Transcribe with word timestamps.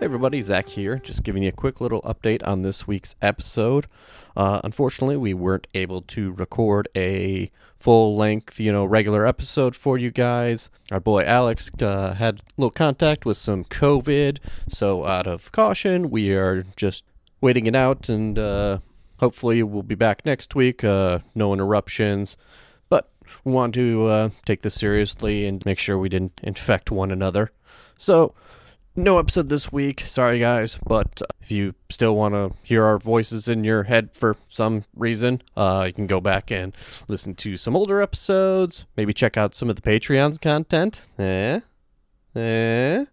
Hey 0.00 0.06
everybody, 0.06 0.42
Zach 0.42 0.68
here, 0.68 0.98
just 0.98 1.22
giving 1.22 1.44
you 1.44 1.50
a 1.50 1.52
quick 1.52 1.80
little 1.80 2.02
update 2.02 2.44
on 2.46 2.62
this 2.62 2.84
week's 2.84 3.14
episode. 3.22 3.86
Uh, 4.36 4.60
unfortunately, 4.64 5.16
we 5.16 5.34
weren't 5.34 5.68
able 5.72 6.02
to 6.02 6.32
record 6.32 6.88
a 6.96 7.48
full 7.78 8.16
length, 8.16 8.58
you 8.58 8.72
know, 8.72 8.84
regular 8.84 9.24
episode 9.24 9.76
for 9.76 9.96
you 9.96 10.10
guys. 10.10 10.68
Our 10.90 10.98
boy 10.98 11.22
Alex 11.22 11.70
uh, 11.80 12.14
had 12.14 12.40
a 12.40 12.42
little 12.56 12.72
contact 12.72 13.24
with 13.24 13.36
some 13.36 13.64
COVID, 13.64 14.38
so 14.68 15.06
out 15.06 15.28
of 15.28 15.52
caution, 15.52 16.10
we 16.10 16.32
are 16.32 16.64
just 16.74 17.04
waiting 17.40 17.66
it 17.66 17.76
out 17.76 18.08
and 18.08 18.36
uh, 18.36 18.78
hopefully 19.20 19.62
we'll 19.62 19.84
be 19.84 19.94
back 19.94 20.26
next 20.26 20.56
week. 20.56 20.82
Uh, 20.82 21.20
no 21.36 21.52
interruptions. 21.52 22.36
But 22.88 23.08
we 23.44 23.52
want 23.52 23.74
to 23.76 24.06
uh, 24.06 24.30
take 24.44 24.62
this 24.62 24.74
seriously 24.74 25.46
and 25.46 25.64
make 25.64 25.78
sure 25.78 25.96
we 25.96 26.08
didn't 26.08 26.40
infect 26.42 26.90
one 26.90 27.12
another. 27.12 27.52
So, 27.96 28.34
no 28.96 29.18
episode 29.18 29.48
this 29.48 29.72
week. 29.72 30.04
Sorry, 30.06 30.38
guys. 30.38 30.78
But 30.86 31.22
uh, 31.22 31.26
if 31.40 31.50
you 31.50 31.74
still 31.90 32.16
want 32.16 32.34
to 32.34 32.52
hear 32.62 32.84
our 32.84 32.98
voices 32.98 33.48
in 33.48 33.64
your 33.64 33.84
head 33.84 34.10
for 34.12 34.36
some 34.48 34.84
reason, 34.94 35.42
uh, 35.56 35.84
you 35.86 35.92
can 35.92 36.06
go 36.06 36.20
back 36.20 36.50
and 36.50 36.74
listen 37.08 37.34
to 37.36 37.56
some 37.56 37.76
older 37.76 38.00
episodes. 38.00 38.84
Maybe 38.96 39.12
check 39.12 39.36
out 39.36 39.54
some 39.54 39.68
of 39.68 39.76
the 39.76 39.82
Patreon 39.82 40.40
content. 40.40 41.02
Eh? 41.18 41.60
Eh? 42.36 43.04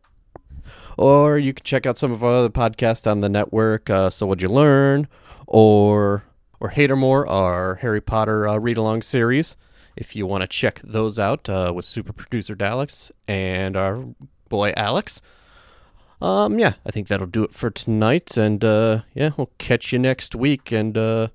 Or 0.98 1.38
you 1.38 1.54
can 1.54 1.63
check 1.63 1.85
out 1.85 1.98
some 1.98 2.12
of 2.12 2.23
our 2.23 2.32
other 2.32 2.49
podcasts 2.49 3.09
on 3.09 3.21
the 3.21 3.29
network. 3.29 3.90
Uh, 3.90 4.09
so, 4.09 4.26
what'd 4.26 4.41
you 4.41 4.49
learn? 4.49 5.07
Or 5.48 6.24
or 6.59 6.70
Hatermore, 6.70 7.27
our 7.27 7.76
Harry 7.76 8.02
Potter 8.02 8.48
uh, 8.48 8.57
read 8.57 8.77
along 8.77 9.02
series. 9.02 9.55
If 9.96 10.15
you 10.15 10.27
want 10.27 10.41
to 10.41 10.48
check 10.48 10.79
those 10.84 11.18
out 11.18 11.49
uh, 11.49 11.74
with 11.76 11.85
super 11.85 12.13
producer 12.13 12.55
Daleks 12.55 13.12
and 13.27 13.76
our 13.76 14.05
boy 14.48 14.74
Alex. 14.77 15.21
Um, 16.22 16.60
yeah, 16.60 16.74
I 16.86 16.91
think 16.91 17.08
that'll 17.08 17.27
do 17.27 17.44
it 17.44 17.54
for 17.54 17.70
tonight. 17.72 18.38
And 18.38 18.64
uh, 18.64 19.02
yeah, 19.14 19.32
we'll 19.38 19.52
catch 19.58 19.91
you 19.91 20.00
next 20.00 20.36
week. 20.36 20.72
And 20.72 20.98
uh, 20.98 21.30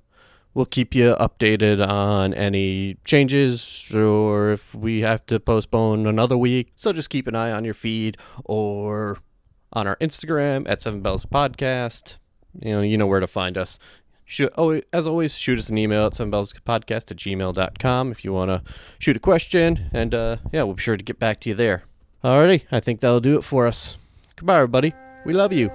we'll 0.53 0.65
keep 0.65 0.95
you 0.95 1.15
updated 1.19 1.85
on 1.85 2.33
any 2.33 2.97
changes 3.05 3.91
or 3.93 4.51
if 4.53 4.73
we 4.73 5.01
have 5.01 5.25
to 5.27 5.39
postpone 5.39 6.07
another 6.07 6.37
week. 6.37 6.71
So 6.75 6.93
just 6.93 7.09
keep 7.09 7.27
an 7.27 7.35
eye 7.35 7.51
on 7.51 7.65
your 7.65 7.73
feed 7.73 8.17
or 8.45 9.17
on 9.73 9.87
our 9.87 9.97
Instagram 9.97 10.65
at 10.67 10.81
Seven 10.81 11.01
Bells 11.01 11.25
Podcast. 11.25 12.15
You 12.59 12.71
know, 12.71 12.81
you 12.81 12.97
know 12.97 13.07
where 13.07 13.19
to 13.19 13.27
find 13.27 13.57
us. 13.57 13.77
Shoot, 14.25 14.51
oh, 14.57 14.81
as 14.91 15.07
always, 15.07 15.37
shoot 15.37 15.57
us 15.57 15.69
an 15.69 15.77
email 15.77 16.07
at 16.07 16.11
sevenbellspodcast 16.11 17.11
at 17.11 17.17
gmail.com 17.17 18.11
if 18.11 18.25
you 18.25 18.33
want 18.33 18.49
to 18.49 18.61
shoot 18.99 19.15
a 19.15 19.21
question. 19.21 19.89
And 19.93 20.13
uh, 20.13 20.37
yeah, 20.51 20.63
we'll 20.63 20.73
be 20.73 20.81
sure 20.81 20.97
to 20.97 21.03
get 21.03 21.17
back 21.19 21.39
to 21.41 21.49
you 21.49 21.55
there. 21.55 21.83
Alrighty, 22.23 22.63
I 22.71 22.79
think 22.79 22.99
that'll 22.99 23.21
do 23.21 23.37
it 23.37 23.43
for 23.43 23.67
us. 23.67 23.97
Goodbye, 24.37 24.57
everybody. 24.57 24.93
We 25.25 25.33
love 25.33 25.51
you. 25.51 25.71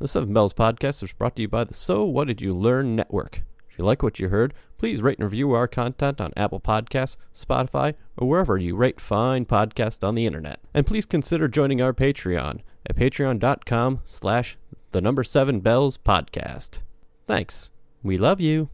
The 0.00 0.08
Seven 0.08 0.34
Bells 0.34 0.52
Podcast 0.52 1.04
is 1.04 1.12
brought 1.12 1.36
to 1.36 1.42
you 1.42 1.48
by 1.48 1.62
the 1.62 1.74
So 1.74 2.04
What 2.04 2.26
Did 2.26 2.40
You 2.40 2.52
Learn 2.52 2.96
Network. 2.96 3.42
If 3.70 3.78
you 3.78 3.84
like 3.84 4.02
what 4.02 4.18
you 4.18 4.28
heard, 4.28 4.54
please 4.76 5.00
rate 5.00 5.18
and 5.18 5.24
review 5.24 5.52
our 5.52 5.68
content 5.68 6.20
on 6.20 6.32
Apple 6.36 6.58
Podcasts, 6.58 7.16
Spotify, 7.32 7.94
or 8.16 8.28
wherever 8.28 8.58
you 8.58 8.74
rate 8.74 9.00
fine 9.00 9.46
podcasts 9.46 10.06
on 10.06 10.16
the 10.16 10.26
internet. 10.26 10.58
And 10.74 10.84
please 10.84 11.06
consider 11.06 11.46
joining 11.46 11.80
our 11.80 11.92
Patreon 11.92 12.62
at 12.92 12.96
patreon.com 12.96 14.00
slash 14.04 14.58
the 14.92 15.00
number 15.00 15.24
seven 15.24 15.60
bells 15.60 15.98
podcast. 15.98 16.78
Thanks. 17.26 17.70
We 18.02 18.18
love 18.18 18.40
you. 18.40 18.68